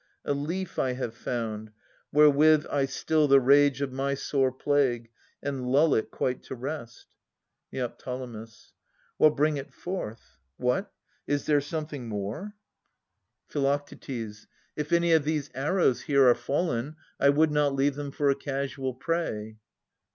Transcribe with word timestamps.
a 0.25 0.33
leaf 0.33 0.79
I 0.79 0.93
have 0.93 1.13
found, 1.13 1.71
wherewith 2.11 2.65
I 2.71 2.85
still 2.87 3.27
the 3.27 3.39
rage 3.39 3.81
Of 3.83 3.91
my 3.93 4.15
sore 4.15 4.51
plague, 4.51 5.11
and 5.43 5.71
lull 5.71 5.93
it 5.93 6.09
quite 6.09 6.41
to 6.45 6.55
rest. 6.55 7.05
Neo. 7.71 7.93
Well, 9.19 9.29
bring 9.29 9.57
it 9.57 9.71
forth.— 9.71 10.39
What? 10.67 10.91
Is 11.27 11.45
there 11.45 11.61
something 11.61 12.07
more? 12.09 12.55
290 13.49 13.95
Philodetes 13.95 14.47
[652 14.73 14.73
680 14.73 14.73
Phi. 14.73 14.81
If 14.81 14.91
any 14.91 15.11
of 15.13 15.23
these 15.23 15.49
arrows 15.53 16.01
here 16.01 16.27
are 16.27 16.33
fallen, 16.33 16.95
I 17.19 17.29
would 17.29 17.51
not 17.51 17.75
leave 17.75 17.93
them 17.93 18.09
for 18.09 18.31
a 18.31 18.35
casual 18.35 18.95
prey. 18.95 19.57